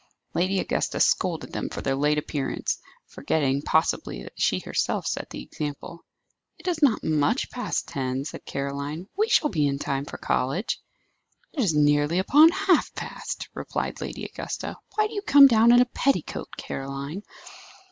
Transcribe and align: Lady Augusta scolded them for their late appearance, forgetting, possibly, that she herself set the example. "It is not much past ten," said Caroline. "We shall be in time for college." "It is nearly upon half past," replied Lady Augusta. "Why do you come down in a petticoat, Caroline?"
Lady 0.33 0.57
Augusta 0.59 0.99
scolded 0.99 1.53
them 1.53 1.69
for 1.69 1.83
their 1.83 1.93
late 1.95 2.17
appearance, 2.17 2.79
forgetting, 3.05 3.61
possibly, 3.61 4.23
that 4.23 4.33
she 4.35 4.57
herself 4.57 5.05
set 5.05 5.29
the 5.29 5.43
example. 5.43 6.03
"It 6.57 6.67
is 6.67 6.81
not 6.81 7.03
much 7.03 7.51
past 7.51 7.87
ten," 7.87 8.25
said 8.25 8.43
Caroline. 8.43 9.09
"We 9.15 9.29
shall 9.29 9.51
be 9.51 9.67
in 9.67 9.77
time 9.77 10.05
for 10.05 10.17
college." 10.17 10.79
"It 11.53 11.61
is 11.63 11.75
nearly 11.75 12.17
upon 12.17 12.49
half 12.49 12.91
past," 12.95 13.47
replied 13.53 14.01
Lady 14.01 14.23
Augusta. 14.25 14.75
"Why 14.95 15.05
do 15.05 15.13
you 15.13 15.21
come 15.21 15.45
down 15.45 15.71
in 15.71 15.81
a 15.81 15.85
petticoat, 15.85 16.49
Caroline?" 16.57 17.21